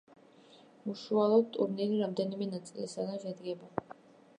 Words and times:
უშუალოდ 0.93 1.53
ტურნირი 1.59 2.03
რამდენიმე 2.03 2.51
ნაწილისგან 2.57 3.15
შედგება. 3.27 4.01